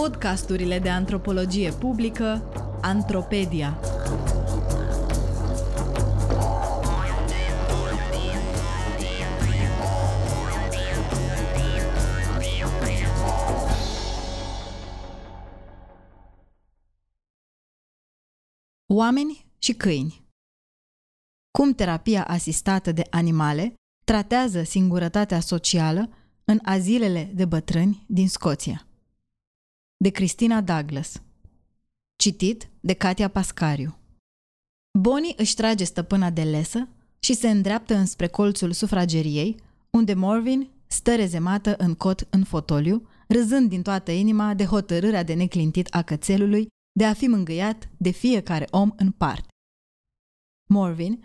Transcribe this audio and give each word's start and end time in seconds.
Podcasturile 0.00 0.78
de 0.78 0.88
antropologie 0.88 1.70
publică 1.72 2.52
Antropedia. 2.80 3.80
Oameni 18.86 19.46
și 19.58 19.72
câini 19.72 20.26
Cum 21.58 21.72
terapia 21.72 22.24
asistată 22.24 22.92
de 22.92 23.02
animale 23.10 23.74
tratează 24.04 24.62
singurătatea 24.62 25.40
socială 25.40 26.08
în 26.44 26.58
azilele 26.62 27.30
de 27.34 27.44
bătrâni 27.44 28.04
din 28.08 28.28
Scoția. 28.28 28.89
De 30.02 30.10
Cristina 30.10 30.60
Douglas. 30.60 31.22
Citit 32.16 32.68
de 32.80 32.92
Katia 32.92 33.28
Pascariu. 33.28 33.98
Bonnie 34.98 35.34
își 35.36 35.54
trage 35.54 35.84
stăpâna 35.84 36.30
de 36.30 36.42
lesă 36.42 36.88
și 37.18 37.34
se 37.34 37.50
îndreaptă 37.50 37.94
înspre 37.94 38.26
colțul 38.26 38.72
sufrageriei, 38.72 39.56
unde 39.90 40.14
Morvin 40.14 40.70
stă 40.86 41.14
rezemată 41.14 41.74
în 41.78 41.94
cot 41.94 42.26
în 42.30 42.44
fotoliu, 42.44 43.08
râzând 43.28 43.68
din 43.68 43.82
toată 43.82 44.10
inima 44.10 44.54
de 44.54 44.64
hotărârea 44.64 45.22
de 45.22 45.34
neclintit 45.34 45.86
a 45.90 46.02
cățelului 46.02 46.66
de 46.92 47.04
a 47.04 47.12
fi 47.12 47.26
mângâiat 47.26 47.88
de 47.96 48.10
fiecare 48.10 48.66
om 48.70 48.92
în 48.96 49.10
parte. 49.10 49.48
Morvin 50.70 51.24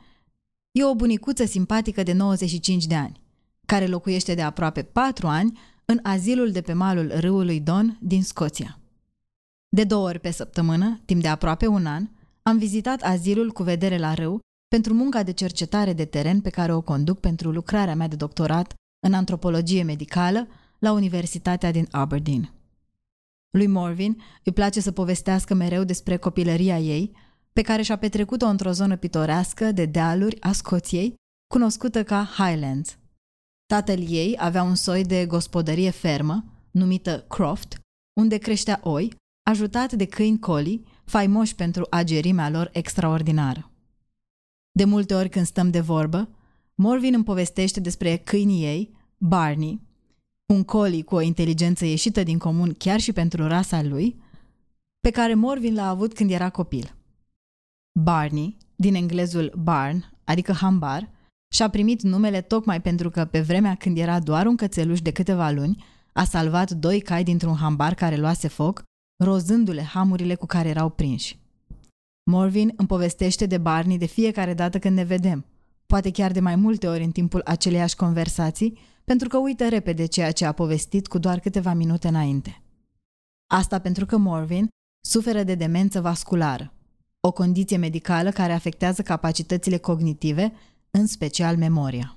e 0.71 0.83
o 0.83 0.95
bunicuță 0.95 1.45
simpatică 1.45 2.03
de 2.03 2.13
95 2.13 2.85
de 2.85 2.95
ani 2.95 3.21
care 3.65 3.87
locuiește 3.87 4.33
de 4.33 4.41
aproape 4.41 4.83
patru 4.83 5.27
ani 5.27 5.59
în 5.85 5.99
azilul 6.03 6.51
de 6.51 6.61
pe 6.61 6.73
malul 6.73 7.11
râului 7.19 7.59
Don 7.59 7.97
din 8.01 8.23
Scoția. 8.23 8.79
De 9.69 9.83
două 9.83 10.07
ori 10.07 10.19
pe 10.19 10.31
săptămână, 10.31 11.01
timp 11.05 11.21
de 11.21 11.27
aproape 11.27 11.67
un 11.67 11.85
an, 11.85 12.07
am 12.41 12.57
vizitat 12.57 13.01
azilul 13.01 13.51
cu 13.51 13.63
vedere 13.63 13.97
la 13.97 14.13
râu 14.13 14.39
pentru 14.67 14.93
munca 14.93 15.23
de 15.23 15.31
cercetare 15.31 15.93
de 15.93 16.05
teren 16.05 16.41
pe 16.41 16.49
care 16.49 16.73
o 16.73 16.81
conduc 16.81 17.19
pentru 17.19 17.51
lucrarea 17.51 17.95
mea 17.95 18.07
de 18.07 18.15
doctorat 18.15 18.73
în 19.07 19.13
antropologie 19.13 19.83
medicală 19.83 20.47
la 20.79 20.91
Universitatea 20.91 21.71
din 21.71 21.87
Aberdeen. 21.91 22.53
Lui 23.49 23.67
Morvin 23.67 24.21
îi 24.43 24.51
place 24.51 24.81
să 24.81 24.91
povestească 24.91 25.53
mereu 25.53 25.83
despre 25.83 26.17
copilăria 26.17 26.79
ei, 26.79 27.11
pe 27.53 27.61
care 27.61 27.81
și-a 27.81 27.95
petrecut-o 27.95 28.45
într-o 28.45 28.71
zonă 28.71 28.95
pitorească 28.95 29.71
de 29.71 29.85
dealuri 29.85 30.41
a 30.41 30.51
Scoției, 30.51 31.13
cunoscută 31.47 32.03
ca 32.03 32.29
Highlands– 32.37 32.97
Tatăl 33.65 33.99
ei 34.07 34.35
avea 34.39 34.63
un 34.63 34.75
soi 34.75 35.03
de 35.03 35.25
gospodărie 35.25 35.89
fermă, 35.89 36.43
numită 36.71 37.25
Croft, 37.27 37.79
unde 38.19 38.37
creștea 38.37 38.79
oi, 38.83 39.15
ajutat 39.49 39.93
de 39.93 40.05
câini 40.05 40.39
coli, 40.39 40.83
faimoși 41.05 41.55
pentru 41.55 41.87
agerimea 41.89 42.49
lor 42.49 42.69
extraordinară. 42.73 43.71
De 44.71 44.83
multe 44.83 45.13
ori 45.13 45.29
când 45.29 45.45
stăm 45.45 45.69
de 45.69 45.79
vorbă, 45.79 46.29
Morvin 46.75 47.13
îmi 47.13 47.23
povestește 47.23 47.79
despre 47.79 48.17
câinii 48.17 48.63
ei, 48.63 48.95
Barney, 49.17 49.81
un 50.45 50.63
coli 50.63 51.03
cu 51.03 51.15
o 51.15 51.21
inteligență 51.21 51.85
ieșită 51.85 52.23
din 52.23 52.37
comun 52.37 52.73
chiar 52.73 52.99
și 52.99 53.13
pentru 53.13 53.47
rasa 53.47 53.81
lui, 53.81 54.21
pe 54.99 55.09
care 55.09 55.33
Morvin 55.33 55.73
l-a 55.73 55.89
avut 55.89 56.13
când 56.13 56.31
era 56.31 56.49
copil. 56.49 56.95
Barney, 57.99 58.57
din 58.75 58.95
englezul 58.95 59.53
barn, 59.57 60.13
adică 60.23 60.51
hambar, 60.51 61.09
și-a 61.55 61.69
primit 61.69 62.01
numele 62.01 62.41
tocmai 62.41 62.81
pentru 62.81 63.09
că, 63.09 63.25
pe 63.25 63.41
vremea 63.41 63.75
când 63.75 63.97
era 63.97 64.19
doar 64.19 64.45
un 64.45 64.55
cățeluș 64.55 65.01
de 65.01 65.11
câteva 65.11 65.49
luni, 65.49 65.83
a 66.13 66.23
salvat 66.23 66.71
doi 66.71 67.01
cai 67.01 67.23
dintr-un 67.23 67.55
hambar 67.55 67.93
care 67.93 68.15
luase 68.15 68.47
foc, 68.47 68.83
rozându-le 69.23 69.81
hamurile 69.81 70.35
cu 70.35 70.45
care 70.45 70.69
erau 70.69 70.89
prinși. 70.89 71.39
Morvin 72.23 72.73
îmi 72.75 72.87
povestește 72.87 73.45
de 73.45 73.57
Barney 73.57 73.97
de 73.97 74.05
fiecare 74.05 74.53
dată 74.53 74.79
când 74.79 74.95
ne 74.95 75.03
vedem, 75.03 75.45
poate 75.85 76.11
chiar 76.11 76.31
de 76.31 76.39
mai 76.39 76.55
multe 76.55 76.87
ori 76.87 77.03
în 77.03 77.11
timpul 77.11 77.41
aceleiași 77.45 77.95
conversații, 77.95 78.77
pentru 79.03 79.27
că 79.27 79.37
uită 79.37 79.69
repede 79.69 80.05
ceea 80.05 80.31
ce 80.31 80.45
a 80.45 80.51
povestit 80.51 81.07
cu 81.07 81.17
doar 81.17 81.39
câteva 81.39 81.73
minute 81.73 82.07
înainte. 82.07 82.61
Asta 83.47 83.79
pentru 83.79 84.05
că 84.05 84.17
Morvin 84.17 84.67
suferă 85.07 85.43
de 85.43 85.55
demență 85.55 86.01
vasculară, 86.01 86.73
o 87.19 87.31
condiție 87.31 87.77
medicală 87.77 88.31
care 88.31 88.53
afectează 88.53 89.01
capacitățile 89.01 89.77
cognitive 89.77 90.53
în 90.97 91.07
special 91.07 91.57
memoria. 91.57 92.15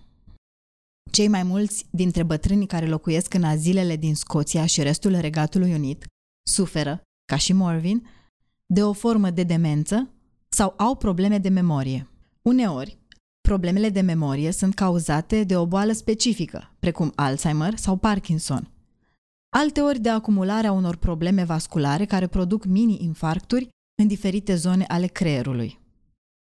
Cei 1.11 1.29
mai 1.29 1.43
mulți 1.43 1.87
dintre 1.91 2.23
bătrânii 2.23 2.67
care 2.67 2.87
locuiesc 2.87 3.35
în 3.35 3.45
azilele 3.45 3.97
din 3.97 4.15
Scoția 4.15 4.67
și 4.67 4.83
restul 4.83 5.17
Regatului 5.17 5.75
Unit 5.75 6.07
suferă, 6.43 7.03
ca 7.25 7.37
și 7.37 7.53
Morvin, 7.53 8.09
de 8.67 8.83
o 8.83 8.93
formă 8.93 9.31
de 9.31 9.43
demență 9.43 10.11
sau 10.49 10.75
au 10.77 10.97
probleme 10.97 11.39
de 11.39 11.49
memorie. 11.49 12.11
Uneori, 12.43 12.99
problemele 13.41 13.89
de 13.89 14.01
memorie 14.01 14.51
sunt 14.51 14.75
cauzate 14.75 15.45
de 15.45 15.57
o 15.57 15.67
boală 15.67 15.93
specifică, 15.93 16.77
precum 16.79 17.13
Alzheimer 17.15 17.77
sau 17.77 17.97
Parkinson. 17.97 18.71
Alteori 19.57 19.99
de 19.99 20.09
acumularea 20.09 20.73
unor 20.73 20.97
probleme 20.97 21.45
vasculare 21.45 22.05
care 22.05 22.27
produc 22.27 22.65
mini-infarcturi 22.65 23.69
în 24.03 24.07
diferite 24.07 24.55
zone 24.55 24.85
ale 24.85 25.07
creierului. 25.07 25.79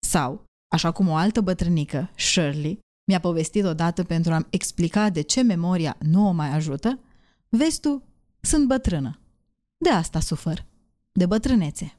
Sau 0.07 0.43
Așa 0.71 0.91
cum 0.91 1.07
o 1.07 1.15
altă 1.15 1.41
bătrânică, 1.41 2.11
Shirley, 2.15 2.79
mi-a 3.07 3.19
povestit 3.19 3.63
odată 3.63 4.03
pentru 4.03 4.33
a-mi 4.33 4.47
explica 4.49 5.09
de 5.09 5.21
ce 5.21 5.41
memoria 5.41 5.97
nu 5.99 6.27
o 6.27 6.31
mai 6.31 6.49
ajută, 6.49 6.99
vezi 7.49 7.79
tu, 7.79 8.03
sunt 8.41 8.67
bătrână. 8.67 9.19
De 9.77 9.89
asta 9.89 10.19
sufăr. 10.19 10.65
De 11.11 11.25
bătrânețe. 11.25 11.95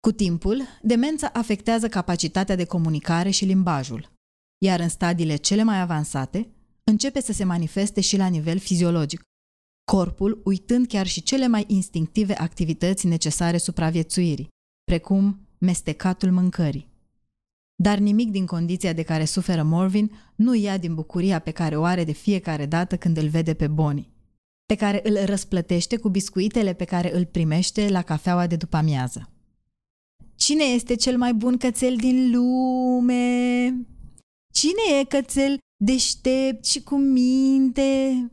Cu 0.00 0.12
timpul, 0.12 0.62
demența 0.82 1.30
afectează 1.32 1.88
capacitatea 1.88 2.56
de 2.56 2.64
comunicare 2.64 3.30
și 3.30 3.44
limbajul, 3.44 4.12
iar 4.58 4.80
în 4.80 4.88
stadiile 4.88 5.36
cele 5.36 5.62
mai 5.62 5.80
avansate, 5.80 6.50
începe 6.84 7.20
să 7.20 7.32
se 7.32 7.44
manifeste 7.44 8.00
și 8.00 8.16
la 8.16 8.26
nivel 8.26 8.58
fiziologic, 8.58 9.20
corpul 9.90 10.40
uitând 10.44 10.86
chiar 10.86 11.06
și 11.06 11.22
cele 11.22 11.46
mai 11.46 11.64
instinctive 11.66 12.34
activități 12.34 13.06
necesare 13.06 13.58
supraviețuirii, 13.58 14.48
precum 14.84 15.48
mestecatul 15.58 16.30
mâncării. 16.30 16.94
Dar 17.76 17.98
nimic 17.98 18.30
din 18.30 18.46
condiția 18.46 18.92
de 18.92 19.02
care 19.02 19.24
suferă 19.24 19.62
Morvin 19.62 20.10
nu 20.34 20.54
ia 20.54 20.78
din 20.78 20.94
bucuria 20.94 21.38
pe 21.38 21.50
care 21.50 21.76
o 21.76 21.82
are 21.82 22.04
de 22.04 22.12
fiecare 22.12 22.66
dată 22.66 22.96
când 22.96 23.16
îl 23.16 23.28
vede 23.28 23.54
pe 23.54 23.68
Bonnie, 23.68 24.10
pe 24.66 24.74
care 24.74 25.00
îl 25.04 25.24
răsplătește 25.24 25.96
cu 25.96 26.08
biscuitele 26.08 26.72
pe 26.72 26.84
care 26.84 27.16
îl 27.16 27.24
primește 27.24 27.88
la 27.88 28.02
cafeaua 28.02 28.46
de 28.46 28.56
după 28.56 28.76
amiază. 28.76 29.30
Cine 30.34 30.64
este 30.64 30.94
cel 30.94 31.16
mai 31.16 31.34
bun 31.34 31.56
cățel 31.56 31.96
din 31.96 32.30
lume? 32.30 33.68
Cine 34.52 34.98
e 35.00 35.04
cățel 35.04 35.58
deștept 35.76 36.64
și 36.64 36.82
cu 36.82 36.96
minte? 36.96 38.30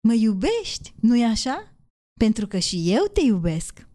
Mă 0.00 0.14
iubești, 0.14 0.94
nu-i 1.00 1.24
așa? 1.24 1.74
Pentru 2.18 2.46
că 2.46 2.58
și 2.58 2.92
eu 2.92 3.04
te 3.12 3.20
iubesc. 3.20 3.88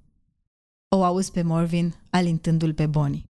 O 0.95 1.03
auzi 1.03 1.31
pe 1.31 1.41
Morvin 1.41 1.95
alintându-l 2.09 2.73
pe 2.73 2.88
Bonnie. 2.88 3.25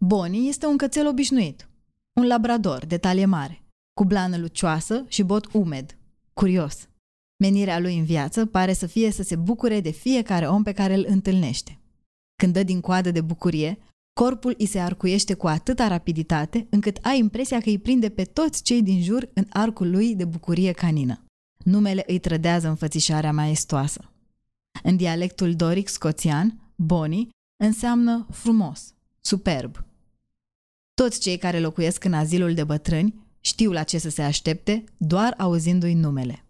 Bonnie 0.00 0.48
este 0.48 0.66
un 0.66 0.76
cățel 0.76 1.06
obișnuit, 1.06 1.68
un 2.12 2.26
labrador 2.26 2.86
de 2.86 2.98
talie 2.98 3.24
mare, 3.24 3.62
cu 3.92 4.04
blană 4.04 4.36
lucioasă 4.36 5.04
și 5.08 5.22
bot 5.22 5.52
umed, 5.52 5.98
curios. 6.32 6.88
Menirea 7.36 7.78
lui 7.78 7.98
în 7.98 8.04
viață 8.04 8.46
pare 8.46 8.72
să 8.72 8.86
fie 8.86 9.10
să 9.10 9.22
se 9.22 9.36
bucure 9.36 9.80
de 9.80 9.90
fiecare 9.90 10.48
om 10.48 10.62
pe 10.62 10.72
care 10.72 10.94
îl 10.94 11.04
întâlnește. 11.08 11.78
Când 12.36 12.52
dă 12.52 12.62
din 12.62 12.80
coadă 12.80 13.10
de 13.10 13.20
bucurie, 13.20 13.78
corpul 14.12 14.54
îi 14.58 14.66
se 14.66 14.78
arcuiește 14.78 15.34
cu 15.34 15.46
atâta 15.46 15.88
rapiditate 15.88 16.66
încât 16.70 16.98
ai 17.02 17.18
impresia 17.18 17.60
că 17.60 17.68
îi 17.68 17.78
prinde 17.78 18.08
pe 18.08 18.24
toți 18.24 18.62
cei 18.62 18.82
din 18.82 19.02
jur 19.02 19.28
în 19.34 19.46
arcul 19.48 19.90
lui 19.90 20.14
de 20.14 20.24
bucurie 20.24 20.72
canină. 20.72 21.24
Numele 21.64 22.04
îi 22.06 22.18
trădează 22.18 22.68
înfățișarea 22.68 23.32
maestoasă. 23.32 24.10
În 24.82 24.96
dialectul 24.96 25.54
doric 25.54 25.88
scoțian, 25.88 26.72
Bonnie 26.74 27.28
înseamnă 27.64 28.26
frumos, 28.30 28.94
superb, 29.20 29.86
toți 31.00 31.20
cei 31.20 31.36
care 31.36 31.60
locuiesc 31.60 32.04
în 32.04 32.12
azilul 32.12 32.54
de 32.54 32.64
bătrâni 32.64 33.14
știu 33.40 33.72
la 33.72 33.82
ce 33.82 33.98
să 33.98 34.10
se 34.10 34.22
aștepte 34.22 34.84
doar 34.96 35.34
auzindu-i 35.36 35.94
numele. 35.94 36.44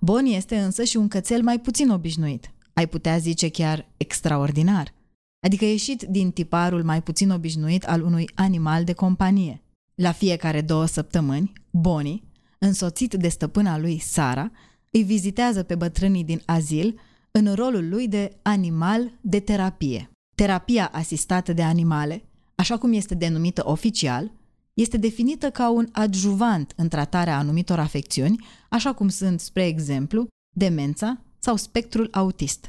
Boni 0.00 0.36
este 0.36 0.58
însă 0.58 0.84
și 0.84 0.96
un 0.96 1.08
cățel 1.08 1.42
mai 1.42 1.60
puțin 1.60 1.90
obișnuit, 1.90 2.50
ai 2.72 2.86
putea 2.86 3.18
zice 3.18 3.48
chiar 3.48 3.88
extraordinar, 3.96 4.94
adică 5.40 5.64
ieșit 5.64 6.02
din 6.02 6.30
tiparul 6.30 6.82
mai 6.82 7.02
puțin 7.02 7.30
obișnuit 7.30 7.84
al 7.84 8.02
unui 8.02 8.30
animal 8.34 8.84
de 8.84 8.92
companie. 8.92 9.62
La 9.94 10.12
fiecare 10.12 10.60
două 10.60 10.86
săptămâni, 10.86 11.52
Boni, 11.70 12.22
însoțit 12.58 13.14
de 13.14 13.28
stăpâna 13.28 13.78
lui 13.78 13.98
Sara, 13.98 14.50
îi 14.90 15.02
vizitează 15.02 15.62
pe 15.62 15.74
bătrânii 15.74 16.24
din 16.24 16.42
azil 16.44 17.00
în 17.30 17.54
rolul 17.54 17.88
lui 17.88 18.08
de 18.08 18.38
animal 18.42 19.12
de 19.20 19.40
terapie. 19.40 20.10
Terapia 20.34 20.90
asistată 20.92 21.52
de 21.52 21.62
animale 21.62 22.24
așa 22.60 22.78
cum 22.78 22.92
este 22.92 23.14
denumită 23.14 23.62
oficial, 23.64 24.32
este 24.74 24.96
definită 24.96 25.50
ca 25.50 25.70
un 25.70 25.88
adjuvant 25.92 26.72
în 26.76 26.88
tratarea 26.88 27.38
anumitor 27.38 27.78
afecțiuni, 27.78 28.44
așa 28.68 28.92
cum 28.92 29.08
sunt, 29.08 29.40
spre 29.40 29.66
exemplu, 29.66 30.28
demența 30.56 31.20
sau 31.38 31.56
spectrul 31.56 32.08
autist. 32.10 32.68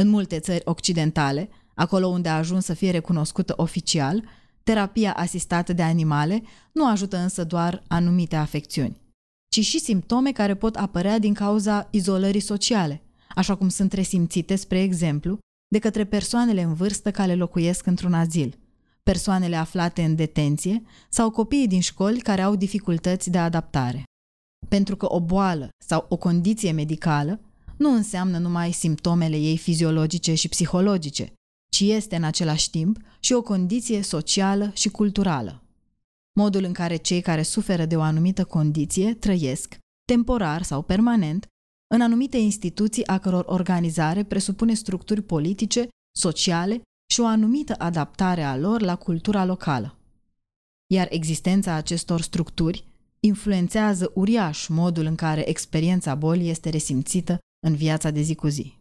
În 0.00 0.08
multe 0.08 0.38
țări 0.38 0.62
occidentale, 0.64 1.48
acolo 1.74 2.06
unde 2.06 2.28
a 2.28 2.36
ajuns 2.36 2.64
să 2.64 2.74
fie 2.74 2.90
recunoscută 2.90 3.54
oficial, 3.56 4.24
terapia 4.62 5.12
asistată 5.12 5.72
de 5.72 5.82
animale 5.82 6.42
nu 6.72 6.88
ajută 6.88 7.16
însă 7.16 7.44
doar 7.44 7.82
anumite 7.88 8.36
afecțiuni, 8.36 8.96
ci 9.48 9.64
și 9.64 9.78
simptome 9.78 10.32
care 10.32 10.54
pot 10.54 10.76
apărea 10.76 11.18
din 11.18 11.34
cauza 11.34 11.88
izolării 11.90 12.40
sociale, 12.40 13.02
așa 13.34 13.54
cum 13.54 13.68
sunt 13.68 13.92
resimțite, 13.92 14.56
spre 14.56 14.82
exemplu, 14.82 15.38
de 15.68 15.78
către 15.78 16.04
persoanele 16.04 16.62
în 16.62 16.74
vârstă 16.74 17.10
care 17.10 17.34
locuiesc 17.34 17.86
într-un 17.86 18.14
azil, 18.14 18.64
persoanele 19.10 19.56
aflate 19.56 20.02
în 20.02 20.14
detenție 20.14 20.82
sau 21.08 21.30
copiii 21.30 21.68
din 21.68 21.80
școli 21.80 22.20
care 22.20 22.42
au 22.42 22.56
dificultăți 22.56 23.30
de 23.30 23.38
adaptare. 23.38 24.02
Pentru 24.68 24.96
că 24.96 25.12
o 25.12 25.20
boală 25.20 25.68
sau 25.84 26.06
o 26.08 26.16
condiție 26.16 26.72
medicală 26.72 27.40
nu 27.76 27.90
înseamnă 27.90 28.38
numai 28.38 28.72
simptomele 28.72 29.36
ei 29.36 29.56
fiziologice 29.56 30.34
și 30.34 30.48
psihologice, 30.48 31.32
ci 31.72 31.80
este 31.80 32.16
în 32.16 32.24
același 32.24 32.70
timp 32.70 32.98
și 33.20 33.32
o 33.32 33.42
condiție 33.42 34.02
socială 34.02 34.70
și 34.74 34.88
culturală. 34.88 35.62
Modul 36.38 36.64
în 36.64 36.72
care 36.72 36.96
cei 36.96 37.20
care 37.20 37.42
suferă 37.42 37.84
de 37.84 37.96
o 37.96 38.00
anumită 38.00 38.44
condiție 38.44 39.14
trăiesc, 39.14 39.78
temporar 40.04 40.62
sau 40.62 40.82
permanent, 40.82 41.46
în 41.94 42.00
anumite 42.00 42.36
instituții 42.36 43.06
a 43.06 43.18
căror 43.18 43.44
organizare 43.48 44.24
presupune 44.24 44.74
structuri 44.74 45.22
politice, 45.22 45.88
sociale 46.18 46.82
și 47.06 47.20
o 47.20 47.26
anumită 47.26 47.74
adaptare 47.78 48.42
a 48.42 48.56
lor 48.56 48.80
la 48.80 48.96
cultura 48.96 49.44
locală. 49.44 49.96
Iar 50.86 51.06
existența 51.10 51.74
acestor 51.74 52.20
structuri 52.20 52.84
influențează 53.20 54.10
uriaș 54.14 54.66
modul 54.66 55.04
în 55.04 55.14
care 55.14 55.48
experiența 55.48 56.14
bolii 56.14 56.50
este 56.50 56.68
resimțită 56.68 57.38
în 57.66 57.74
viața 57.74 58.10
de 58.10 58.20
zi 58.20 58.34
cu 58.34 58.46
zi. 58.46 58.74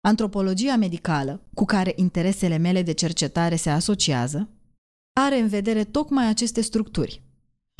Antropologia 0.00 0.76
medicală, 0.76 1.40
cu 1.54 1.64
care 1.64 1.92
interesele 1.96 2.56
mele 2.56 2.82
de 2.82 2.92
cercetare 2.92 3.56
se 3.56 3.70
asociază, 3.70 4.48
are 5.12 5.38
în 5.38 5.48
vedere 5.48 5.84
tocmai 5.84 6.28
aceste 6.28 6.60
structuri. 6.60 7.22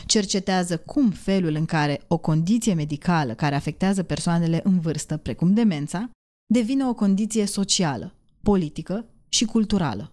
Cercetează 0.06 0.78
cum 0.78 1.10
felul 1.10 1.54
în 1.54 1.64
care 1.64 2.00
o 2.08 2.18
condiție 2.18 2.74
medicală 2.74 3.34
care 3.34 3.54
afectează 3.54 4.02
persoanele 4.02 4.60
în 4.64 4.80
vârstă, 4.80 5.16
precum 5.16 5.54
demența, 5.54 6.10
devine 6.46 6.86
o 6.86 6.94
condiție 6.94 7.46
socială, 7.46 8.14
politică 8.42 9.04
și 9.28 9.44
culturală. 9.44 10.12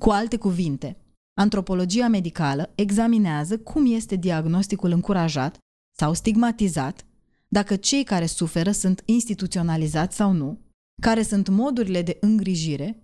Cu 0.00 0.10
alte 0.10 0.36
cuvinte, 0.36 0.96
antropologia 1.34 2.08
medicală 2.08 2.72
examinează 2.74 3.58
cum 3.58 3.94
este 3.94 4.16
diagnosticul 4.16 4.90
încurajat 4.90 5.58
sau 5.98 6.14
stigmatizat, 6.14 7.06
dacă 7.48 7.76
cei 7.76 8.04
care 8.04 8.26
suferă 8.26 8.70
sunt 8.70 9.02
instituționalizați 9.04 10.16
sau 10.16 10.32
nu, 10.32 10.58
care 11.02 11.22
sunt 11.22 11.48
modurile 11.48 12.02
de 12.02 12.16
îngrijire 12.20 13.02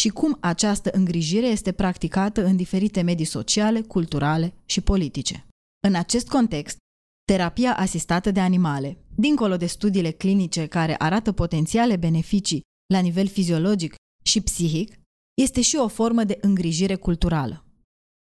și 0.00 0.08
cum 0.08 0.36
această 0.40 0.90
îngrijire 0.92 1.46
este 1.46 1.72
practicată 1.72 2.44
în 2.44 2.56
diferite 2.56 3.02
medii 3.02 3.24
sociale, 3.24 3.80
culturale 3.80 4.54
și 4.64 4.80
politice. 4.80 5.46
În 5.86 5.94
acest 5.94 6.28
context, 6.28 6.76
terapia 7.24 7.76
asistată 7.76 8.30
de 8.30 8.40
animale, 8.40 8.98
dincolo 9.14 9.56
de 9.56 9.66
studiile 9.66 10.10
clinice 10.10 10.66
care 10.66 10.94
arată 10.98 11.32
potențiale 11.32 11.96
beneficii 11.96 12.60
la 12.92 12.98
nivel 12.98 13.26
fiziologic 13.26 13.94
și 14.28 14.40
psihic, 14.40 14.98
este 15.34 15.60
și 15.60 15.76
o 15.76 15.88
formă 15.88 16.24
de 16.24 16.38
îngrijire 16.40 16.94
culturală. 16.94 17.64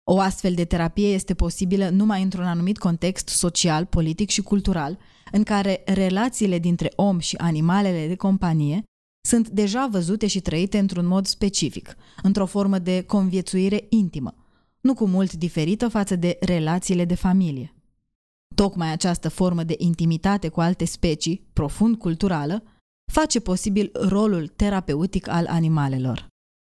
O 0.07 0.19
astfel 0.19 0.53
de 0.53 0.65
terapie 0.65 1.07
este 1.07 1.33
posibilă 1.33 1.89
numai 1.89 2.21
într-un 2.21 2.43
anumit 2.45 2.77
context 2.77 3.27
social, 3.27 3.85
politic 3.85 4.29
și 4.29 4.41
cultural, 4.41 4.97
în 5.31 5.43
care 5.43 5.81
relațiile 5.85 6.59
dintre 6.59 6.91
om 6.95 7.19
și 7.19 7.35
animalele 7.35 8.07
de 8.07 8.15
companie 8.15 8.83
sunt 9.27 9.49
deja 9.49 9.87
văzute 9.91 10.27
și 10.27 10.39
trăite 10.39 10.77
într-un 10.77 11.05
mod 11.05 11.25
specific, 11.25 11.95
într-o 12.23 12.45
formă 12.45 12.79
de 12.79 13.01
conviețuire 13.01 13.85
intimă, 13.89 14.35
nu 14.81 14.93
cu 14.93 15.05
mult 15.07 15.33
diferită 15.33 15.87
față 15.87 16.15
de 16.15 16.37
relațiile 16.39 17.05
de 17.05 17.15
familie. 17.15 17.73
Tocmai 18.55 18.91
această 18.91 19.29
formă 19.29 19.63
de 19.63 19.75
intimitate 19.77 20.47
cu 20.49 20.61
alte 20.61 20.85
specii, 20.85 21.47
profund 21.53 21.97
culturală, 21.97 22.63
face 23.11 23.39
posibil 23.39 23.91
rolul 23.93 24.47
terapeutic 24.47 25.27
al 25.27 25.45
animalelor. 25.47 26.27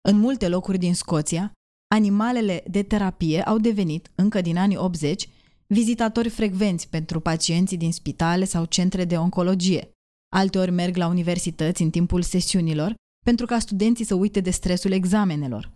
În 0.09 0.19
multe 0.19 0.49
locuri 0.49 0.79
din 0.79 0.95
Scoția, 0.95 1.53
animalele 1.95 2.65
de 2.71 2.83
terapie 2.83 3.43
au 3.43 3.59
devenit, 3.59 4.11
încă 4.15 4.41
din 4.41 4.57
anii 4.57 4.77
80, 4.77 5.29
vizitatori 5.67 6.29
frecvenți 6.29 6.89
pentru 6.89 7.21
pacienții 7.21 7.77
din 7.77 7.93
spitale 7.93 8.45
sau 8.45 8.65
centre 8.65 9.05
de 9.05 9.17
oncologie. 9.17 9.91
Alteori 10.37 10.71
merg 10.71 10.97
la 10.97 11.07
universități 11.07 11.83
în 11.83 11.91
timpul 11.91 12.23
sesiunilor 12.23 12.95
pentru 13.25 13.47
ca 13.47 13.59
studenții 13.59 14.05
să 14.05 14.15
uite 14.15 14.41
de 14.41 14.51
stresul 14.51 14.91
examenelor. 14.91 15.73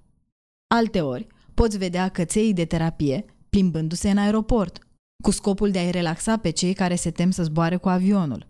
Alteori, 0.74 1.26
poți 1.54 1.78
vedea 1.78 2.08
căței 2.08 2.52
de 2.52 2.64
terapie 2.64 3.24
plimbându-se 3.48 4.10
în 4.10 4.18
aeroport, 4.18 4.86
cu 5.22 5.30
scopul 5.30 5.70
de 5.70 5.78
a-i 5.78 5.90
relaxa 5.90 6.36
pe 6.36 6.50
cei 6.50 6.72
care 6.72 6.94
se 6.94 7.10
tem 7.10 7.30
să 7.30 7.42
zboare 7.42 7.76
cu 7.76 7.88
avionul. 7.88 8.48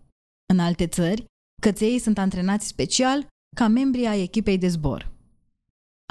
În 0.53 0.59
alte 0.59 0.87
țări, 0.87 1.25
căței 1.63 1.99
sunt 1.99 2.17
antrenați 2.17 2.67
special 2.67 3.27
ca 3.55 3.67
membri 3.67 4.05
ai 4.05 4.21
echipei 4.21 4.57
de 4.57 4.67
zbor. 4.67 5.11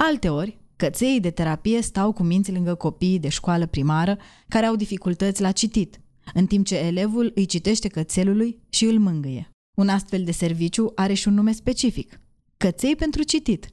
Alteori, 0.03 0.57
căței 0.75 1.19
de 1.19 1.31
terapie 1.31 1.81
stau 1.81 2.11
cu 2.11 2.23
minți 2.23 2.51
lângă 2.51 2.75
copiii 2.75 3.19
de 3.19 3.29
școală 3.29 3.65
primară 3.65 4.17
care 4.47 4.65
au 4.65 4.75
dificultăți 4.75 5.41
la 5.41 5.51
citit, 5.51 6.01
în 6.33 6.45
timp 6.45 6.65
ce 6.65 6.75
elevul 6.75 7.31
îi 7.35 7.45
citește 7.45 7.87
cățelului 7.87 8.59
și 8.69 8.85
îl 8.85 8.99
mângâie. 8.99 9.49
Un 9.77 9.89
astfel 9.89 10.23
de 10.23 10.31
serviciu 10.31 10.91
are 10.95 11.13
și 11.13 11.27
un 11.27 11.33
nume 11.33 11.51
specific, 11.51 12.19
căței 12.57 12.95
pentru 12.95 13.23
citit, 13.23 13.69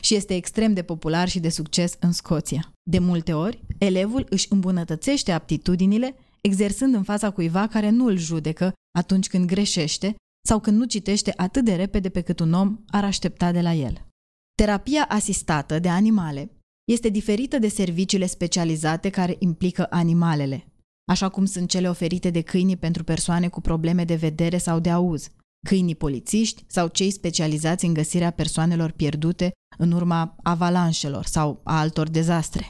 și 0.00 0.14
este 0.14 0.34
extrem 0.34 0.72
de 0.74 0.82
popular 0.82 1.28
și 1.28 1.40
de 1.40 1.48
succes 1.48 1.96
în 2.00 2.12
Scoția. 2.12 2.72
De 2.90 2.98
multe 2.98 3.32
ori, 3.32 3.62
elevul 3.78 4.26
își 4.28 4.46
îmbunătățește 4.50 5.32
aptitudinile 5.32 6.16
exersând 6.40 6.94
în 6.94 7.02
fața 7.02 7.30
cuiva 7.30 7.66
care 7.66 7.90
nu 7.90 8.04
îl 8.06 8.16
judecă 8.16 8.72
atunci 8.98 9.28
când 9.28 9.46
greșește 9.46 10.14
sau 10.48 10.60
când 10.60 10.78
nu 10.78 10.84
citește 10.84 11.32
atât 11.36 11.64
de 11.64 11.74
repede 11.74 12.08
pe 12.08 12.20
cât 12.20 12.40
un 12.40 12.52
om 12.52 12.78
ar 12.86 13.04
aștepta 13.04 13.52
de 13.52 13.60
la 13.60 13.72
el. 13.72 14.06
Terapia 14.54 15.04
asistată 15.08 15.78
de 15.78 15.88
animale 15.88 16.50
este 16.84 17.08
diferită 17.08 17.58
de 17.58 17.68
serviciile 17.68 18.26
specializate 18.26 19.10
care 19.10 19.36
implică 19.38 19.86
animalele, 19.90 20.72
așa 21.10 21.28
cum 21.28 21.44
sunt 21.44 21.68
cele 21.68 21.88
oferite 21.88 22.30
de 22.30 22.40
câinii 22.40 22.76
pentru 22.76 23.04
persoane 23.04 23.48
cu 23.48 23.60
probleme 23.60 24.04
de 24.04 24.14
vedere 24.14 24.58
sau 24.58 24.80
de 24.80 24.90
auz, 24.90 25.28
câinii 25.66 25.94
polițiști 25.94 26.64
sau 26.66 26.88
cei 26.88 27.10
specializați 27.10 27.84
în 27.84 27.94
găsirea 27.94 28.30
persoanelor 28.30 28.90
pierdute 28.90 29.52
în 29.78 29.92
urma 29.92 30.36
avalanșelor 30.42 31.24
sau 31.24 31.60
a 31.64 31.78
altor 31.78 32.08
dezastre. 32.08 32.68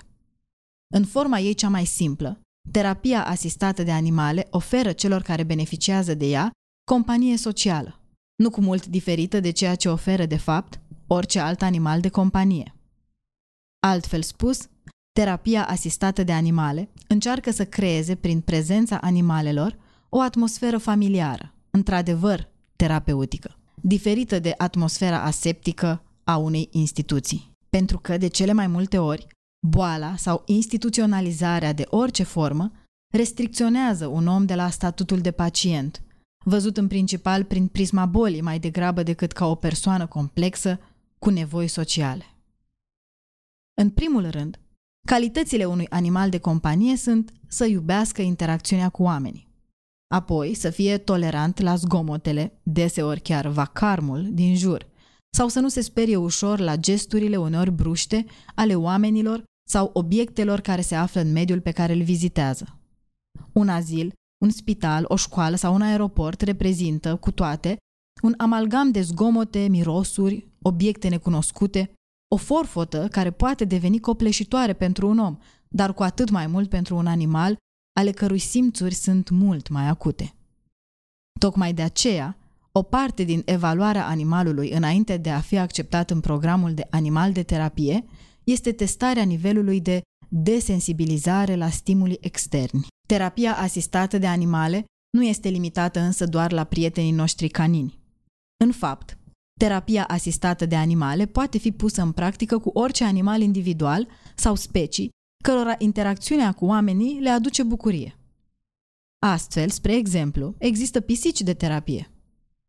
În 0.94 1.04
forma 1.04 1.38
ei 1.38 1.54
cea 1.54 1.68
mai 1.68 1.84
simplă, 1.84 2.40
terapia 2.70 3.26
asistată 3.26 3.82
de 3.82 3.90
animale 3.90 4.46
oferă 4.50 4.92
celor 4.92 5.22
care 5.22 5.42
beneficiază 5.42 6.14
de 6.14 6.26
ea 6.26 6.50
companie 6.84 7.36
socială, 7.36 8.00
nu 8.36 8.50
cu 8.50 8.60
mult 8.60 8.86
diferită 8.86 9.40
de 9.40 9.50
ceea 9.50 9.74
ce 9.74 9.88
oferă, 9.88 10.26
de 10.26 10.36
fapt, 10.36 10.80
orice 11.06 11.38
alt 11.38 11.62
animal 11.62 12.00
de 12.00 12.08
companie. 12.08 12.74
Altfel 13.86 14.22
spus, 14.22 14.68
terapia 15.12 15.66
asistată 15.66 16.22
de 16.22 16.32
animale 16.32 16.88
încearcă 17.08 17.50
să 17.50 17.64
creeze, 17.64 18.14
prin 18.14 18.40
prezența 18.40 18.98
animalelor, 18.98 19.76
o 20.08 20.20
atmosferă 20.20 20.78
familiară, 20.78 21.54
într-adevăr 21.70 22.48
terapeutică, 22.76 23.58
diferită 23.80 24.38
de 24.38 24.54
atmosfera 24.56 25.22
aseptică 25.22 26.02
a 26.24 26.36
unei 26.36 26.68
instituții. 26.72 27.52
Pentru 27.70 27.98
că, 27.98 28.16
de 28.16 28.26
cele 28.26 28.52
mai 28.52 28.66
multe 28.66 28.98
ori, 28.98 29.26
boala 29.66 30.16
sau 30.16 30.42
instituționalizarea 30.46 31.72
de 31.72 31.84
orice 31.88 32.22
formă 32.22 32.72
restricționează 33.12 34.06
un 34.06 34.26
om 34.26 34.44
de 34.44 34.54
la 34.54 34.70
statutul 34.70 35.20
de 35.20 35.30
pacient, 35.30 36.02
văzut 36.44 36.76
în 36.76 36.86
principal 36.86 37.44
prin 37.44 37.66
prisma 37.66 38.06
bolii 38.06 38.40
mai 38.40 38.58
degrabă 38.58 39.02
decât 39.02 39.32
ca 39.32 39.46
o 39.46 39.54
persoană 39.54 40.06
complexă 40.06 40.78
cu 41.18 41.30
nevoi 41.30 41.68
sociale. 41.68 42.24
În 43.74 43.90
primul 43.90 44.30
rând, 44.30 44.58
calitățile 45.06 45.64
unui 45.64 45.86
animal 45.88 46.30
de 46.30 46.38
companie 46.38 46.96
sunt 46.96 47.32
să 47.48 47.64
iubească 47.64 48.22
interacțiunea 48.22 48.88
cu 48.88 49.02
oamenii, 49.02 49.48
apoi 50.14 50.54
să 50.54 50.70
fie 50.70 50.98
tolerant 50.98 51.60
la 51.60 51.76
zgomotele, 51.76 52.60
deseori 52.62 53.20
chiar 53.20 53.46
vacarmul, 53.46 54.28
din 54.32 54.56
jur, 54.56 54.86
sau 55.36 55.48
să 55.48 55.60
nu 55.60 55.68
se 55.68 55.80
sperie 55.80 56.16
ușor 56.16 56.58
la 56.58 56.76
gesturile 56.76 57.36
uneori 57.36 57.70
bruște 57.70 58.26
ale 58.54 58.74
oamenilor 58.74 59.44
sau 59.68 59.90
obiectelor 59.92 60.60
care 60.60 60.80
se 60.80 60.94
află 60.94 61.20
în 61.20 61.32
mediul 61.32 61.60
pe 61.60 61.70
care 61.70 61.92
îl 61.92 62.02
vizitează. 62.02 62.78
Un 63.52 63.68
azil, 63.68 64.12
un 64.44 64.50
spital, 64.50 65.04
o 65.08 65.16
școală 65.16 65.56
sau 65.56 65.74
un 65.74 65.82
aeroport 65.82 66.40
reprezintă, 66.40 67.16
cu 67.16 67.30
toate, 67.30 67.76
un 68.22 68.34
amalgam 68.36 68.90
de 68.90 69.00
zgomote, 69.00 69.66
mirosuri, 69.68 70.46
obiecte 70.62 71.08
necunoscute, 71.08 71.92
o 72.34 72.36
forfotă 72.36 73.08
care 73.08 73.30
poate 73.30 73.64
deveni 73.64 74.00
copleșitoare 74.00 74.72
pentru 74.72 75.08
un 75.08 75.18
om, 75.18 75.36
dar 75.68 75.94
cu 75.94 76.02
atât 76.02 76.30
mai 76.30 76.46
mult 76.46 76.68
pentru 76.68 76.96
un 76.96 77.06
animal, 77.06 77.56
ale 78.00 78.10
cărui 78.10 78.38
simțuri 78.38 78.94
sunt 78.94 79.30
mult 79.30 79.68
mai 79.68 79.86
acute. 79.88 80.34
Tocmai 81.40 81.72
de 81.72 81.82
aceea, 81.82 82.38
O 82.76 82.82
parte 82.82 83.22
din 83.22 83.42
evaluarea 83.44 84.06
animalului 84.06 84.70
înainte 84.70 85.16
de 85.16 85.30
a 85.30 85.40
fi 85.40 85.58
acceptat 85.58 86.10
în 86.10 86.20
programul 86.20 86.74
de 86.74 86.86
animal 86.90 87.32
de 87.32 87.42
terapie 87.42 88.04
este 88.44 88.72
testarea 88.72 89.22
nivelului 89.22 89.80
de 89.80 90.02
desensibilizare 90.28 91.54
la 91.54 91.70
stimuli 91.70 92.18
externi. 92.20 92.86
Terapia 93.06 93.56
asistată 93.56 94.18
de 94.18 94.26
animale 94.26 94.84
nu 95.10 95.24
este 95.24 95.48
limitată 95.48 96.00
însă 96.00 96.26
doar 96.26 96.52
la 96.52 96.64
prietenii 96.64 97.10
noștri 97.10 97.48
canini. 97.48 97.98
În 98.64 98.72
fapt, 98.72 99.18
terapia 99.58 100.04
asistată 100.04 100.66
de 100.66 100.76
animale 100.76 101.26
poate 101.26 101.58
fi 101.58 101.72
pusă 101.72 102.02
în 102.02 102.12
practică 102.12 102.58
cu 102.58 102.68
orice 102.68 103.04
animal 103.04 103.40
individual 103.40 104.08
sau 104.34 104.54
specii 104.54 105.10
cărora 105.44 105.74
interacțiunea 105.78 106.52
cu 106.52 106.64
oamenii 106.64 107.20
le 107.20 107.28
aduce 107.28 107.62
bucurie. 107.62 108.18
Astfel, 109.26 109.70
spre 109.70 109.94
exemplu, 109.94 110.54
există 110.58 111.00
pisici 111.00 111.40
de 111.40 111.54
terapie, 111.54 112.10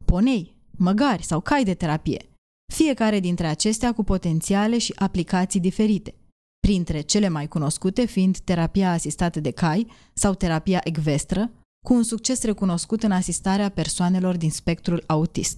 ponei, 0.06 0.56
măgari 0.72 1.24
sau 1.24 1.42
cai 1.42 1.64
de 1.64 1.74
terapie, 1.74 2.30
fiecare 2.74 3.20
dintre 3.20 3.48
acestea 3.48 3.94
cu 3.94 4.04
potențiale 4.04 4.78
și 4.78 4.94
aplicații 4.96 5.60
diferite, 5.60 6.16
printre 6.66 7.02
cele 7.02 7.28
mai 7.28 7.48
cunoscute 7.48 8.06
fiind 8.06 8.38
terapia 8.38 8.92
asistată 8.92 9.40
de 9.40 9.52
cai 9.52 9.88
sau 10.14 10.34
terapia 10.34 10.82
ecvestră, 10.84 11.52
cu 11.86 11.94
un 11.94 12.04
succes 12.04 12.44
recunoscut 12.44 13.04
în 13.04 13.12
asistarea 13.12 13.70
persoanelor 13.70 14.38
din 14.38 14.52
spectrul 14.52 15.04
autist. 15.08 15.58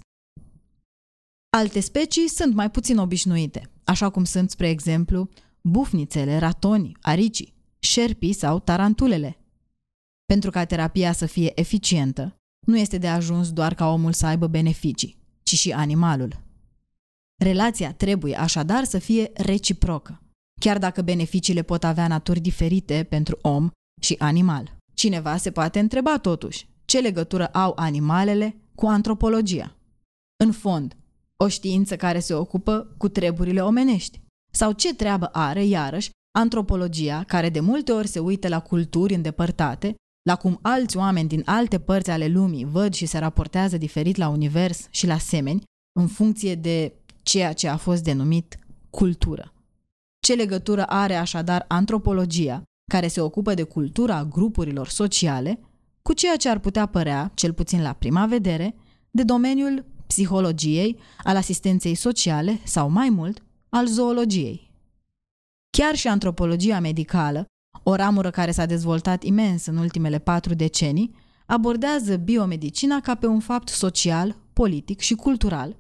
Alte 1.58 1.80
specii 1.80 2.30
sunt 2.30 2.54
mai 2.54 2.72
puțin 2.72 2.98
obișnuite, 2.98 3.72
așa 3.84 4.10
cum 4.10 4.24
sunt, 4.24 4.50
spre 4.50 4.70
exemplu, 4.70 5.30
bufnițele, 5.62 6.38
ratonii, 6.38 6.98
aricii, 7.02 7.54
șerpii 7.80 8.34
sau 8.34 8.60
tarantulele. 8.60 9.40
Pentru 10.26 10.50
ca 10.50 10.66
terapia 10.66 11.12
să 11.12 11.26
fie 11.26 11.60
eficientă, 11.60 12.36
nu 12.68 12.78
este 12.78 12.98
de 12.98 13.08
ajuns 13.08 13.52
doar 13.52 13.74
ca 13.74 13.92
omul 13.92 14.14
să 14.14 14.26
aibă 14.26 14.48
beneficii, 14.48 15.18
ci 15.44 15.54
și 15.54 15.72
animalul. 15.72 16.44
Relația 17.44 17.94
trebuie 17.94 18.40
așadar 18.40 18.84
să 18.84 18.98
fie 18.98 19.32
reciprocă, 19.34 20.22
chiar 20.60 20.78
dacă 20.78 21.02
beneficiile 21.02 21.62
pot 21.62 21.84
avea 21.84 22.08
naturi 22.08 22.40
diferite 22.40 23.06
pentru 23.10 23.38
om 23.42 23.70
și 24.02 24.16
animal. 24.18 24.76
Cineva 24.94 25.38
se 25.38 25.52
poate 25.52 25.80
întreba 25.80 26.18
totuși 26.18 26.68
ce 26.88 27.00
legătură 27.00 27.48
au 27.48 27.74
animalele 27.76 28.56
cu 28.76 28.86
antropologia. 28.86 29.76
În 30.44 30.52
fond, 30.52 30.98
o 31.44 31.48
știință 31.48 31.96
care 31.96 32.20
se 32.20 32.34
ocupă 32.34 32.96
cu 32.98 33.08
treburile 33.08 33.62
omenești. 33.62 34.22
Sau 34.52 34.72
ce 34.72 34.96
treabă 34.96 35.26
are, 35.26 35.66
iarăși, 35.66 36.10
antropologia, 36.38 37.24
care 37.28 37.50
de 37.50 37.60
multe 37.60 37.92
ori 37.92 38.08
se 38.08 38.20
uită 38.20 38.48
la 38.48 38.60
culturi 38.60 39.14
îndepărtate, 39.14 39.96
la 40.30 40.36
cum 40.36 40.60
alți 40.62 40.98
oameni 40.98 41.28
din 41.28 41.42
alte 41.46 41.80
părți 41.80 42.10
ale 42.10 42.28
lumii 42.28 42.66
văd 42.66 42.94
și 42.94 43.06
se 43.06 43.18
raportează 43.18 43.78
diferit 43.78 44.16
la 44.16 44.28
univers 44.28 44.88
și 44.90 45.08
la 45.08 45.18
semeni, 45.18 45.64
în 46.00 46.08
funcție 46.08 46.56
de 46.56 46.94
ceea 47.24 47.54
ce 47.54 47.68
a 47.68 47.78
fost 47.78 48.04
denumit 48.04 48.58
cultură. 48.90 49.54
Ce 50.28 50.34
legătură 50.34 50.84
are 50.86 51.16
așadar 51.16 51.66
antropologia, 51.68 52.64
care 52.92 53.08
se 53.08 53.22
ocupă 53.22 53.54
de 53.54 53.64
cultura 53.64 54.24
grupurilor 54.24 54.88
sociale, 54.88 55.60
cu 56.02 56.14
ceea 56.14 56.36
ce 56.36 56.50
ar 56.50 56.60
putea 56.60 56.86
părea, 56.86 57.32
cel 57.34 57.54
puțin 57.54 57.82
la 57.82 57.94
prima 57.94 58.26
vedere, 58.26 58.76
de 59.12 59.24
domeniul 59.24 59.86
psihologiei, 60.08 61.00
al 61.24 61.36
asistenței 61.36 61.96
sociale 61.96 62.60
sau, 62.64 62.90
mai 62.90 63.10
mult, 63.10 63.44
al 63.70 63.86
zoologiei. 63.86 64.72
Chiar 65.78 65.96
și 65.96 66.08
antropologia 66.08 66.80
medicală, 66.80 67.46
o 67.84 67.96
ramură 67.96 68.30
care 68.30 68.52
s-a 68.52 68.66
dezvoltat 68.66 69.24
imens 69.24 69.66
în 69.66 69.78
ultimele 69.78 70.20
patru 70.20 70.54
decenii, 70.54 71.16
abordează 71.46 72.16
biomedicina 72.16 73.00
ca 73.00 73.16
pe 73.16 73.26
un 73.26 73.40
fapt 73.40 73.68
social, 73.68 74.36
politic 74.54 75.00
și 75.00 75.14
cultural, 75.16 75.78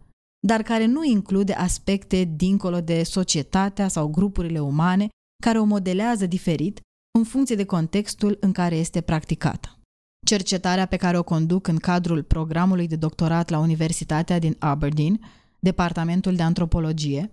dar 0.47 0.61
care 0.61 0.85
nu 0.85 1.03
include 1.03 1.53
aspecte 1.53 2.29
dincolo 2.35 2.81
de 2.81 3.03
societatea 3.03 3.87
sau 3.87 4.07
grupurile 4.07 4.59
umane 4.59 5.07
care 5.43 5.59
o 5.59 5.63
modelează 5.63 6.25
diferit 6.25 6.79
în 7.17 7.23
funcție 7.23 7.55
de 7.55 7.65
contextul 7.65 8.37
în 8.39 8.51
care 8.51 8.75
este 8.75 9.01
practicată. 9.01 9.79
Cercetarea 10.25 10.85
pe 10.85 10.95
care 10.95 11.17
o 11.17 11.23
conduc 11.23 11.67
în 11.67 11.77
cadrul 11.77 12.23
programului 12.23 12.87
de 12.87 12.95
doctorat 12.95 13.49
la 13.49 13.59
Universitatea 13.59 14.39
din 14.39 14.55
Aberdeen, 14.59 15.19
Departamentul 15.59 16.35
de 16.35 16.43
Antropologie, 16.43 17.31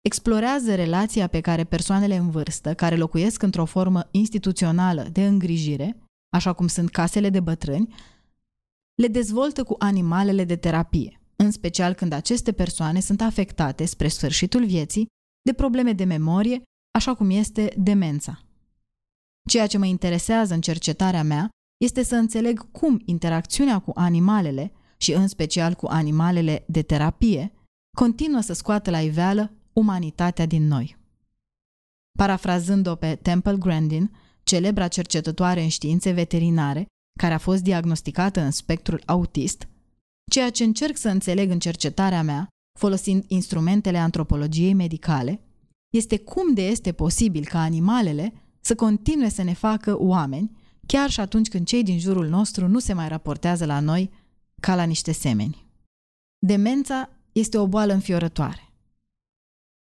explorează 0.00 0.74
relația 0.74 1.26
pe 1.26 1.40
care 1.40 1.64
persoanele 1.64 2.16
în 2.16 2.30
vârstă, 2.30 2.74
care 2.74 2.96
locuiesc 2.96 3.42
într-o 3.42 3.64
formă 3.64 4.08
instituțională 4.10 5.08
de 5.12 5.26
îngrijire, 5.26 5.96
așa 6.36 6.52
cum 6.52 6.66
sunt 6.66 6.90
casele 6.90 7.30
de 7.30 7.40
bătrâni, 7.40 7.94
le 8.94 9.06
dezvoltă 9.06 9.62
cu 9.62 9.76
animalele 9.78 10.44
de 10.44 10.56
terapie, 10.56 11.21
în 11.36 11.50
special 11.50 11.94
când 11.94 12.12
aceste 12.12 12.52
persoane 12.52 13.00
sunt 13.00 13.20
afectate 13.20 13.84
spre 13.84 14.08
sfârșitul 14.08 14.64
vieții 14.64 15.06
de 15.42 15.52
probleme 15.52 15.92
de 15.92 16.04
memorie, 16.04 16.62
așa 16.98 17.14
cum 17.14 17.30
este 17.30 17.74
demența. 17.76 18.40
Ceea 19.48 19.66
ce 19.66 19.78
mă 19.78 19.86
interesează 19.86 20.54
în 20.54 20.60
cercetarea 20.60 21.22
mea 21.22 21.48
este 21.84 22.02
să 22.02 22.14
înțeleg 22.14 22.70
cum 22.70 23.02
interacțiunea 23.04 23.78
cu 23.78 23.92
animalele, 23.94 24.72
și 24.96 25.12
în 25.12 25.28
special 25.28 25.74
cu 25.74 25.86
animalele 25.86 26.64
de 26.68 26.82
terapie, 26.82 27.52
continuă 27.96 28.40
să 28.40 28.52
scoată 28.52 28.90
la 28.90 29.00
iveală 29.00 29.52
umanitatea 29.72 30.46
din 30.46 30.66
noi. 30.66 30.96
Parafrazând-o 32.18 32.94
pe 32.94 33.14
Temple 33.14 33.56
Grandin, 33.56 34.10
celebra 34.42 34.88
cercetătoare 34.88 35.62
în 35.62 35.68
științe 35.68 36.10
veterinare, 36.10 36.86
care 37.18 37.34
a 37.34 37.38
fost 37.38 37.62
diagnosticată 37.62 38.40
în 38.40 38.50
spectrul 38.50 39.02
autist, 39.06 39.68
ceea 40.30 40.50
ce 40.50 40.64
încerc 40.64 40.96
să 40.96 41.08
înțeleg 41.08 41.50
în 41.50 41.58
cercetarea 41.58 42.22
mea, 42.22 42.48
folosind 42.78 43.24
instrumentele 43.28 43.98
antropologiei 43.98 44.74
medicale, 44.74 45.40
este 45.94 46.18
cum 46.18 46.54
de 46.54 46.66
este 46.66 46.92
posibil 46.92 47.44
ca 47.44 47.60
animalele 47.60 48.32
să 48.60 48.74
continue 48.74 49.28
să 49.28 49.42
ne 49.42 49.52
facă 49.52 50.00
oameni, 50.00 50.56
chiar 50.86 51.10
și 51.10 51.20
atunci 51.20 51.48
când 51.48 51.66
cei 51.66 51.82
din 51.82 51.98
jurul 51.98 52.28
nostru 52.28 52.68
nu 52.68 52.78
se 52.78 52.92
mai 52.92 53.08
raportează 53.08 53.64
la 53.66 53.80
noi 53.80 54.10
ca 54.60 54.74
la 54.74 54.84
niște 54.84 55.12
semeni. 55.12 55.66
Demența 56.46 57.10
este 57.32 57.58
o 57.58 57.66
boală 57.66 57.92
înfiorătoare 57.92 58.66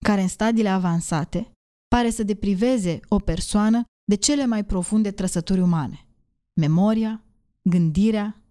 care 0.05 0.22
în 0.22 0.27
stadiile 0.27 0.70
avansate 0.70 1.51
pare 1.88 2.10
să 2.10 2.24
depriveze 2.24 3.00
o 3.08 3.20
persoană 3.20 3.84
de 4.03 4.15
cele 4.15 4.46
mai 4.46 4.65
profunde 4.65 5.12
trăsături 5.12 5.62
umane, 5.62 6.05
memoria, 6.53 7.24
gândirea, 7.62 8.41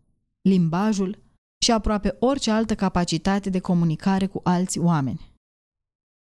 limbajul 0.41 1.24
și 1.65 1.73
aproape 1.73 2.17
orice 2.19 2.51
altă 2.51 2.75
capacitate 2.75 3.51
de 3.51 3.59
comunicare 3.59 4.27
cu 4.27 4.41
alți 4.43 4.79
oameni. 4.79 5.33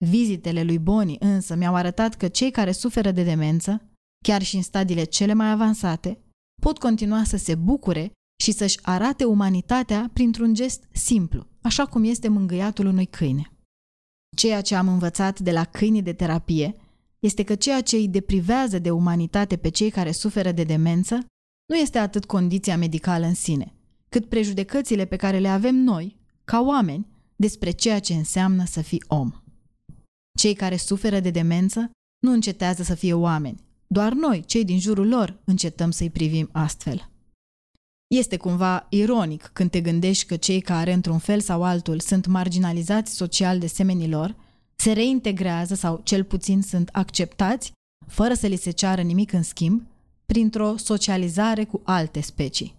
Vizitele 0.06 0.62
lui 0.62 0.78
Boni 0.78 1.16
însă 1.20 1.54
mi-au 1.54 1.74
arătat 1.74 2.14
că 2.14 2.28
cei 2.28 2.50
care 2.50 2.72
suferă 2.72 3.10
de 3.10 3.22
demență, 3.22 3.82
chiar 4.24 4.42
și 4.42 4.56
în 4.56 4.62
stadiile 4.62 5.04
cele 5.04 5.32
mai 5.32 5.50
avansate, 5.50 6.18
pot 6.62 6.78
continua 6.78 7.24
să 7.24 7.36
se 7.36 7.54
bucure 7.54 8.10
și 8.42 8.52
să-și 8.52 8.78
arate 8.82 9.24
umanitatea 9.24 10.10
printr-un 10.12 10.54
gest 10.54 10.88
simplu, 10.92 11.46
așa 11.60 11.86
cum 11.86 12.04
este 12.04 12.28
mângâiatul 12.28 12.86
unui 12.86 13.06
câine. 13.06 13.52
Ceea 14.36 14.60
ce 14.60 14.74
am 14.74 14.88
învățat 14.88 15.40
de 15.40 15.52
la 15.52 15.64
câinii 15.64 16.02
de 16.02 16.12
terapie 16.12 16.76
este 17.18 17.42
că 17.42 17.54
ceea 17.54 17.80
ce 17.80 17.96
îi 17.96 18.08
deprivează 18.08 18.78
de 18.78 18.90
umanitate 18.90 19.56
pe 19.56 19.68
cei 19.68 19.90
care 19.90 20.12
suferă 20.12 20.52
de 20.52 20.64
demență 20.64 21.26
nu 21.68 21.76
este 21.76 21.98
atât 21.98 22.24
condiția 22.24 22.76
medicală 22.76 23.26
în 23.26 23.34
sine, 23.34 23.77
cât 24.08 24.28
prejudecățile 24.28 25.04
pe 25.04 25.16
care 25.16 25.38
le 25.38 25.48
avem 25.48 25.74
noi, 25.74 26.16
ca 26.44 26.60
oameni, 26.60 27.06
despre 27.36 27.70
ceea 27.70 27.98
ce 27.98 28.14
înseamnă 28.14 28.64
să 28.64 28.80
fii 28.80 29.04
om. 29.06 29.32
Cei 30.38 30.54
care 30.54 30.76
suferă 30.76 31.20
de 31.20 31.30
demență 31.30 31.90
nu 32.18 32.32
încetează 32.32 32.82
să 32.82 32.94
fie 32.94 33.12
oameni, 33.12 33.66
doar 33.86 34.12
noi, 34.12 34.44
cei 34.46 34.64
din 34.64 34.80
jurul 34.80 35.08
lor, 35.08 35.40
încetăm 35.44 35.90
să-i 35.90 36.10
privim 36.10 36.48
astfel. 36.52 37.10
Este 38.06 38.36
cumva 38.36 38.86
ironic 38.90 39.50
când 39.52 39.70
te 39.70 39.80
gândești 39.80 40.26
că 40.26 40.36
cei 40.36 40.60
care, 40.60 40.92
într-un 40.92 41.18
fel 41.18 41.40
sau 41.40 41.62
altul, 41.62 42.00
sunt 42.00 42.26
marginalizați 42.26 43.14
social 43.14 43.58
de 43.58 43.66
semenilor, 43.66 44.36
se 44.76 44.92
reintegrează 44.92 45.74
sau 45.74 46.00
cel 46.04 46.24
puțin 46.24 46.62
sunt 46.62 46.88
acceptați, 46.92 47.72
fără 48.06 48.34
să 48.34 48.46
li 48.46 48.56
se 48.56 48.70
ceară 48.70 49.02
nimic 49.02 49.32
în 49.32 49.42
schimb, 49.42 49.82
printr-o 50.26 50.76
socializare 50.76 51.64
cu 51.64 51.80
alte 51.84 52.20
specii. 52.20 52.77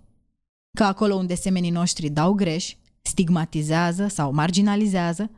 Că 0.77 0.83
acolo 0.83 1.15
unde 1.15 1.35
semenii 1.35 1.69
noștri 1.69 2.09
dau 2.09 2.33
greș, 2.33 2.75
stigmatizează 3.01 4.07
sau 4.07 4.33
marginalizează, 4.33 5.31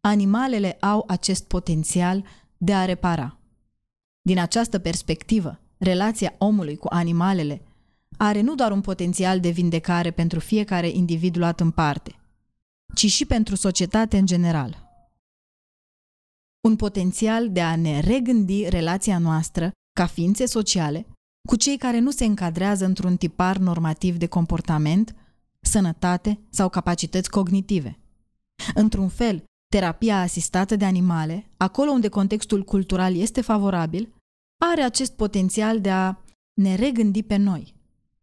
animalele 0.00 0.72
au 0.80 1.04
acest 1.06 1.44
potențial 1.44 2.24
de 2.56 2.74
a 2.74 2.84
repara. 2.84 3.38
Din 4.22 4.38
această 4.38 4.78
perspectivă, 4.78 5.60
relația 5.78 6.34
omului 6.38 6.76
cu 6.76 6.88
animalele 6.90 7.62
are 8.16 8.40
nu 8.40 8.54
doar 8.54 8.72
un 8.72 8.80
potențial 8.80 9.40
de 9.40 9.48
vindecare 9.48 10.10
pentru 10.10 10.38
fiecare 10.38 10.88
individ 10.88 11.36
luat 11.36 11.60
în 11.60 11.70
parte, 11.70 12.18
ci 12.94 13.06
și 13.06 13.26
pentru 13.26 13.54
societate 13.54 14.18
în 14.18 14.26
general. 14.26 14.88
Un 16.60 16.76
potențial 16.76 17.50
de 17.50 17.62
a 17.62 17.76
ne 17.76 18.00
regândi 18.00 18.68
relația 18.68 19.18
noastră 19.18 19.70
ca 19.92 20.06
ființe 20.06 20.46
sociale 20.46 21.06
cu 21.48 21.56
cei 21.56 21.76
care 21.76 21.98
nu 21.98 22.10
se 22.10 22.24
încadrează 22.24 22.84
într-un 22.84 23.16
tipar 23.16 23.56
normativ 23.56 24.16
de 24.16 24.26
comportament 24.26 25.14
sănătate 25.60 26.40
sau 26.50 26.68
capacități 26.68 27.30
cognitive. 27.30 27.98
Într-un 28.74 29.08
fel, 29.08 29.44
terapia 29.70 30.20
asistată 30.20 30.76
de 30.76 30.84
animale, 30.84 31.50
acolo 31.56 31.90
unde 31.90 32.08
contextul 32.08 32.62
cultural 32.62 33.14
este 33.14 33.40
favorabil, 33.40 34.14
are 34.64 34.82
acest 34.82 35.12
potențial 35.12 35.80
de 35.80 35.90
a 35.90 36.16
ne 36.60 36.74
regândi 36.74 37.22
pe 37.22 37.36
noi 37.36 37.74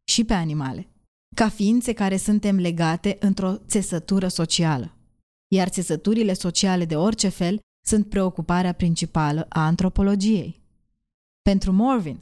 și 0.03 0.23
pe 0.23 0.33
animale, 0.33 0.87
ca 1.35 1.49
ființe 1.49 1.93
care 1.93 2.17
suntem 2.17 2.55
legate 2.55 3.17
într-o 3.19 3.57
țesătură 3.57 4.27
socială. 4.27 4.91
Iar 5.47 5.67
țesăturile 5.67 6.33
sociale 6.33 6.85
de 6.85 6.95
orice 6.95 7.27
fel 7.27 7.59
sunt 7.85 8.09
preocuparea 8.09 8.73
principală 8.73 9.45
a 9.49 9.65
antropologiei. 9.65 10.61
Pentru 11.41 11.71
Morvin, 11.71 12.19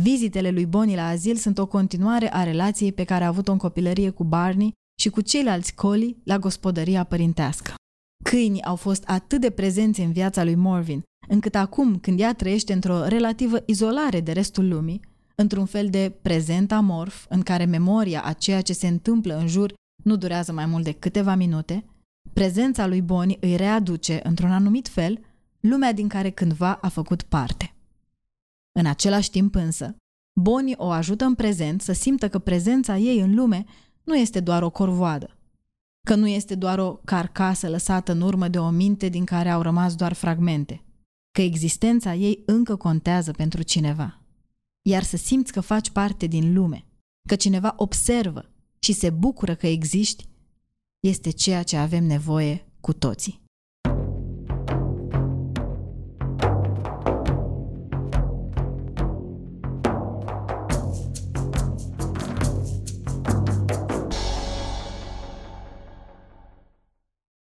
vizitele 0.00 0.50
lui 0.50 0.66
Bonnie 0.66 0.96
la 0.96 1.06
azil 1.06 1.36
sunt 1.36 1.58
o 1.58 1.66
continuare 1.66 2.34
a 2.34 2.42
relației 2.42 2.92
pe 2.92 3.04
care 3.04 3.24
a 3.24 3.26
avut-o 3.26 3.52
în 3.52 3.58
copilărie 3.58 4.10
cu 4.10 4.24
Barney 4.24 4.72
și 5.00 5.10
cu 5.10 5.20
ceilalți 5.20 5.74
coli 5.74 6.16
la 6.24 6.38
gospodăria 6.38 7.04
părintească. 7.04 7.74
Câinii 8.24 8.62
au 8.62 8.76
fost 8.76 9.04
atât 9.06 9.40
de 9.40 9.50
prezenți 9.50 10.00
în 10.00 10.12
viața 10.12 10.44
lui 10.44 10.54
Morvin, 10.54 11.02
încât 11.28 11.54
acum, 11.54 11.98
când 11.98 12.20
ea 12.20 12.34
trăiește 12.34 12.72
într-o 12.72 13.04
relativă 13.04 13.62
izolare 13.66 14.20
de 14.20 14.32
restul 14.32 14.68
lumii, 14.68 15.00
într-un 15.34 15.66
fel 15.66 15.88
de 15.88 16.12
prezent 16.22 16.72
amorf, 16.72 17.26
în 17.28 17.42
care 17.42 17.64
memoria 17.64 18.22
a 18.22 18.32
ceea 18.32 18.60
ce 18.60 18.72
se 18.72 18.86
întâmplă 18.86 19.36
în 19.36 19.46
jur 19.46 19.72
nu 20.04 20.16
durează 20.16 20.52
mai 20.52 20.66
mult 20.66 20.84
de 20.84 20.92
câteva 20.92 21.34
minute, 21.34 21.84
prezența 22.32 22.86
lui 22.86 23.02
Bonnie 23.02 23.36
îi 23.40 23.56
readuce, 23.56 24.20
într-un 24.22 24.50
anumit 24.50 24.88
fel, 24.88 25.18
lumea 25.60 25.92
din 25.92 26.08
care 26.08 26.30
cândva 26.30 26.72
a 26.72 26.88
făcut 26.88 27.22
parte. 27.22 27.73
În 28.78 28.86
același 28.86 29.30
timp 29.30 29.54
însă, 29.54 29.96
Bonnie 30.40 30.74
o 30.78 30.90
ajută 30.90 31.24
în 31.24 31.34
prezent 31.34 31.80
să 31.80 31.92
simtă 31.92 32.28
că 32.28 32.38
prezența 32.38 32.96
ei 32.96 33.20
în 33.20 33.34
lume 33.34 33.64
nu 34.04 34.16
este 34.16 34.40
doar 34.40 34.62
o 34.62 34.70
corvoadă, 34.70 35.38
că 36.06 36.14
nu 36.14 36.26
este 36.26 36.54
doar 36.54 36.78
o 36.78 36.94
carcasă 37.04 37.68
lăsată 37.68 38.12
în 38.12 38.20
urmă 38.20 38.48
de 38.48 38.58
o 38.58 38.70
minte 38.70 39.08
din 39.08 39.24
care 39.24 39.50
au 39.50 39.62
rămas 39.62 39.94
doar 39.94 40.12
fragmente, 40.12 40.84
că 41.30 41.40
existența 41.40 42.14
ei 42.14 42.42
încă 42.46 42.76
contează 42.76 43.32
pentru 43.32 43.62
cineva. 43.62 44.20
Iar 44.82 45.02
să 45.02 45.16
simți 45.16 45.52
că 45.52 45.60
faci 45.60 45.90
parte 45.90 46.26
din 46.26 46.54
lume, 46.54 46.86
că 47.28 47.36
cineva 47.36 47.74
observă 47.76 48.50
și 48.78 48.92
se 48.92 49.10
bucură 49.10 49.54
că 49.54 49.66
existi, 49.66 50.28
este 51.00 51.30
ceea 51.30 51.62
ce 51.62 51.76
avem 51.76 52.04
nevoie 52.04 52.66
cu 52.80 52.92
toții. 52.92 53.43